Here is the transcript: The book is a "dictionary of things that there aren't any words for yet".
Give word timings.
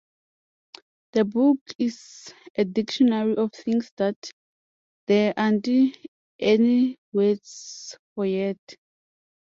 The 1.11 1.25
book 1.25 1.59
is 1.77 2.33
a 2.57 2.65
"dictionary 2.65 3.37
of 3.37 3.53
things 3.53 3.91
that 3.97 4.15
there 5.05 5.31
aren't 5.37 5.67
any 6.39 6.97
words 7.13 7.95
for 8.15 8.25
yet". 8.25 8.77